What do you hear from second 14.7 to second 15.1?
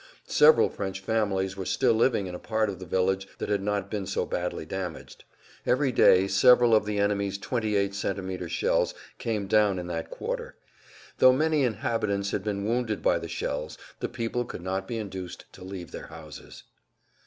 be